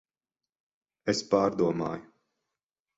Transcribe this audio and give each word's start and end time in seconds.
Es 1.15 1.23
pārdomāju. 1.35 2.13